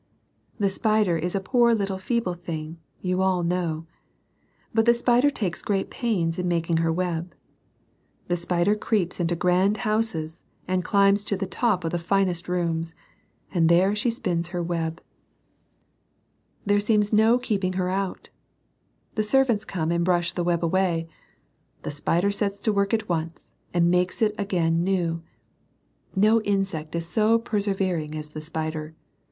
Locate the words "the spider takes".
4.87-5.61